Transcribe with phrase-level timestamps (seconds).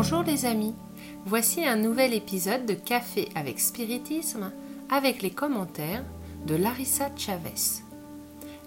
[0.00, 0.76] Bonjour les amis,
[1.26, 4.52] voici un nouvel épisode de Café avec Spiritisme
[4.88, 6.04] avec les commentaires
[6.46, 7.82] de Larissa Chavez.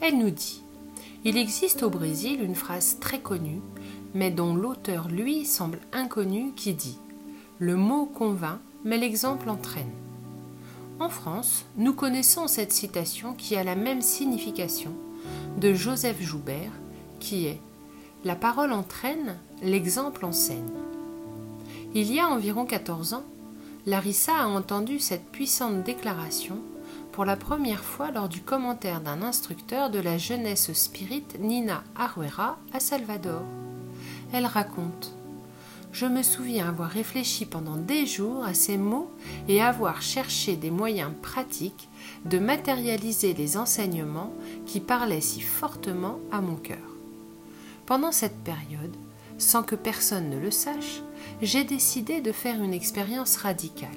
[0.01, 0.61] Elle nous dit
[1.23, 3.61] Il existe au Brésil une phrase très connue,
[4.13, 6.97] mais dont l'auteur lui semble inconnu, qui dit
[7.59, 9.93] Le mot convainc, mais l'exemple entraîne.
[10.99, 14.91] En France, nous connaissons cette citation qui a la même signification
[15.57, 16.73] de Joseph Joubert,
[17.21, 17.61] qui est
[18.25, 20.67] La parole entraîne, l'exemple enseigne.
[21.93, 23.25] Il y a environ 14 ans,
[23.85, 26.59] Larissa a entendu cette puissante déclaration
[27.11, 32.57] pour la première fois lors du commentaire d'un instructeur de la jeunesse spirit Nina Aruera
[32.71, 33.41] à Salvador.
[34.31, 35.13] Elle raconte
[35.91, 39.11] Je me souviens avoir réfléchi pendant des jours à ces mots
[39.49, 41.89] et avoir cherché des moyens pratiques
[42.23, 44.31] de matérialiser les enseignements
[44.65, 46.77] qui parlaient si fortement à mon cœur.
[47.85, 48.95] Pendant cette période,
[49.37, 51.01] sans que personne ne le sache,
[51.41, 53.89] j'ai décidé de faire une expérience radicale.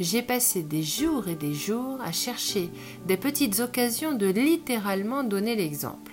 [0.00, 2.68] J'ai passé des jours et des jours à chercher
[3.06, 6.12] des petites occasions de littéralement donner l'exemple.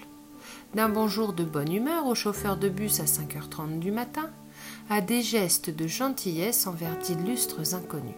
[0.75, 4.29] D'un bonjour de bonne humeur au chauffeur de bus à 5h30 du matin,
[4.89, 8.15] à des gestes de gentillesse envers d'illustres inconnus.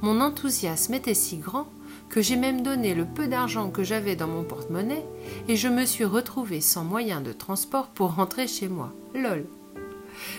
[0.00, 1.66] Mon enthousiasme était si grand
[2.08, 5.04] que j'ai même donné le peu d'argent que j'avais dans mon porte-monnaie
[5.48, 8.92] et je me suis retrouvé sans moyen de transport pour rentrer chez moi.
[9.14, 9.46] Lol.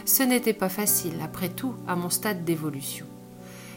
[0.06, 3.06] Ce n'était pas facile, après tout, à mon stade d'évolution.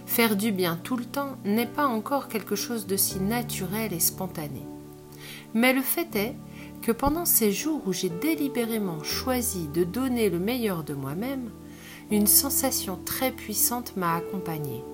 [0.06, 4.00] Faire du bien tout le temps n'est pas encore quelque chose de si naturel et
[4.00, 4.62] spontané.
[5.54, 6.36] Mais le fait est
[6.82, 11.50] que pendant ces jours où j'ai délibérément choisi de donner le meilleur de moi-même,
[12.10, 14.84] une sensation très puissante m'a accompagnée.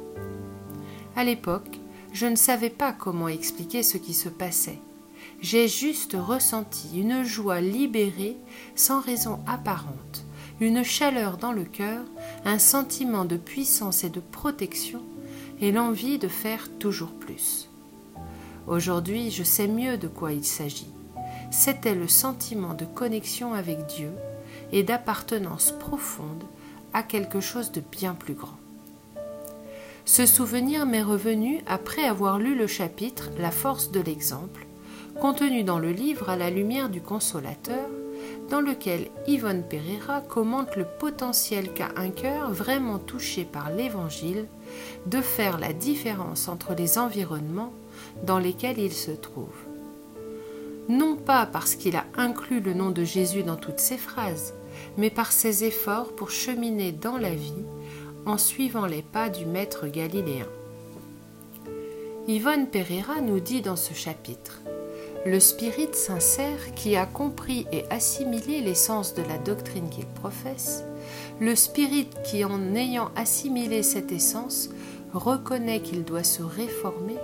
[1.16, 1.80] À l'époque,
[2.12, 4.78] je ne savais pas comment expliquer ce qui se passait.
[5.40, 8.36] J'ai juste ressenti une joie libérée
[8.74, 10.11] sans raison apparente,
[10.62, 12.04] une chaleur dans le cœur,
[12.44, 15.02] un sentiment de puissance et de protection,
[15.60, 17.68] et l'envie de faire toujours plus.
[18.68, 20.90] Aujourd'hui, je sais mieux de quoi il s'agit.
[21.50, 24.12] C'était le sentiment de connexion avec Dieu
[24.70, 26.44] et d'appartenance profonde
[26.92, 28.56] à quelque chose de bien plus grand.
[30.04, 34.66] Ce souvenir m'est revenu après avoir lu le chapitre La force de l'exemple,
[35.20, 37.88] contenu dans le livre À la lumière du consolateur,
[38.52, 44.44] dans lequel Yvonne Pereira commente le potentiel qu'a un cœur vraiment touché par l'Évangile
[45.06, 47.72] de faire la différence entre les environnements
[48.24, 49.56] dans lesquels il se trouve.
[50.90, 54.52] Non pas parce qu'il a inclus le nom de Jésus dans toutes ses phrases,
[54.98, 57.64] mais par ses efforts pour cheminer dans la vie
[58.26, 60.46] en suivant les pas du maître galiléen.
[62.28, 64.60] Yvonne Pereira nous dit dans ce chapitre
[65.24, 70.82] Le spirit sincère qui a compris et assimilé l'essence de la doctrine qu'il professe,
[71.38, 74.70] le spirit qui, en ayant assimilé cette essence,
[75.14, 77.18] reconnaît qu'il doit se réformer,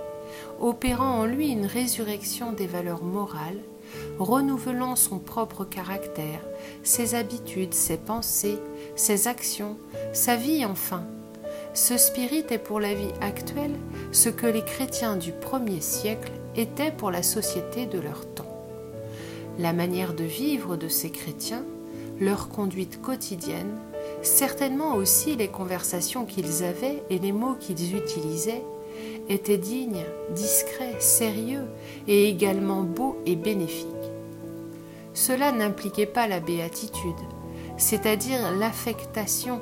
[0.61, 3.59] opérant en lui une résurrection des valeurs morales,
[4.17, 6.39] renouvelant son propre caractère,
[6.83, 8.59] ses habitudes, ses pensées,
[8.95, 9.77] ses actions,
[10.13, 11.03] sa vie enfin.
[11.73, 13.75] Ce spirit est pour la vie actuelle
[14.13, 18.45] ce que les chrétiens du premier siècle étaient pour la société de leur temps.
[19.57, 21.63] La manière de vivre de ces chrétiens,
[22.19, 23.77] leur conduite quotidienne,
[24.21, 28.63] certainement aussi les conversations qu'ils avaient et les mots qu'ils utilisaient,
[29.29, 30.03] étaient dignes,
[30.35, 31.65] discrets, sérieux
[32.07, 33.87] et également beaux et bénéfiques.
[35.13, 37.13] Cela n'impliquait pas la béatitude,
[37.77, 39.61] c'est-à-dire l'affectation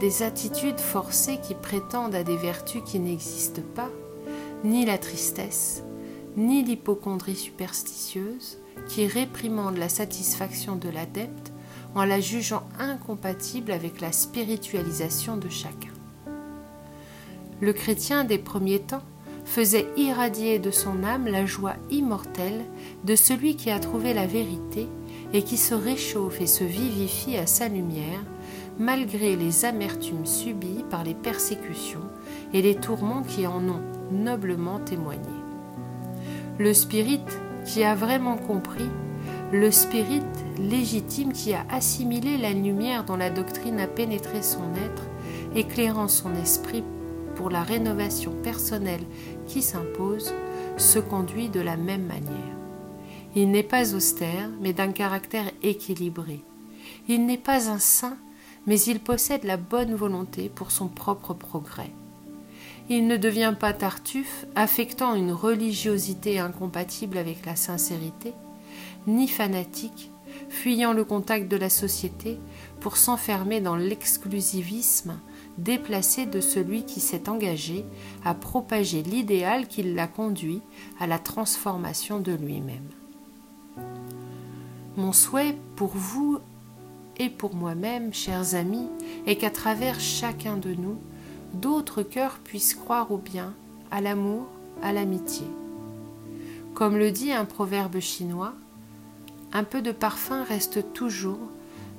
[0.00, 3.90] des attitudes forcées qui prétendent à des vertus qui n'existent pas,
[4.64, 5.82] ni la tristesse,
[6.36, 11.52] ni l'hypochondrie superstitieuse qui réprimande la satisfaction de l'adepte
[11.94, 15.90] en la jugeant incompatible avec la spiritualisation de chacun.
[17.60, 19.02] Le chrétien des premiers temps
[19.44, 22.64] faisait irradier de son âme la joie immortelle
[23.04, 24.88] de celui qui a trouvé la vérité
[25.32, 28.22] et qui se réchauffe et se vivifie à sa lumière,
[28.78, 32.08] malgré les amertumes subies par les persécutions
[32.52, 35.41] et les tourments qui en ont noblement témoigné.
[36.58, 37.22] Le spirit
[37.64, 38.88] qui a vraiment compris,
[39.52, 40.22] le spirit
[40.58, 45.04] légitime qui a assimilé la lumière dont la doctrine a pénétré son être,
[45.54, 46.84] éclairant son esprit
[47.36, 49.04] pour la rénovation personnelle
[49.46, 50.34] qui s'impose,
[50.76, 52.56] se conduit de la même manière.
[53.34, 56.42] Il n'est pas austère, mais d'un caractère équilibré.
[57.08, 58.18] Il n'est pas un saint,
[58.66, 61.92] mais il possède la bonne volonté pour son propre progrès.
[62.88, 68.34] Il ne devient pas tartuffe, affectant une religiosité incompatible avec la sincérité,
[69.06, 70.10] ni fanatique,
[70.48, 72.38] fuyant le contact de la société
[72.80, 75.18] pour s'enfermer dans l'exclusivisme
[75.58, 77.84] déplacé de celui qui s'est engagé
[78.24, 80.60] à propager l'idéal qui l'a conduit
[80.98, 82.88] à la transformation de lui-même.
[84.96, 86.38] Mon souhait pour vous
[87.18, 88.88] et pour moi-même, chers amis,
[89.26, 90.98] est qu'à travers chacun de nous,
[91.54, 93.54] d'autres cœurs puissent croire au bien,
[93.90, 94.46] à l'amour,
[94.82, 95.46] à l'amitié.
[96.74, 98.54] Comme le dit un proverbe chinois,
[99.52, 101.50] un peu de parfum reste toujours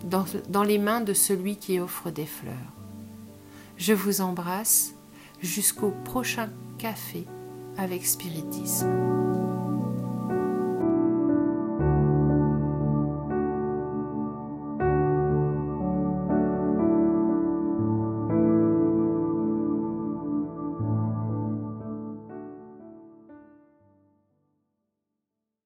[0.04, 2.54] dans, dans les mains de celui qui offre des fleurs.
[3.78, 4.94] Je vous embrasse
[5.42, 7.26] jusqu'au prochain café
[7.78, 9.33] avec spiritisme.